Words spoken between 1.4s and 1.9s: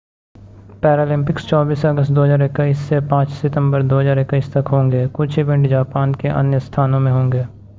24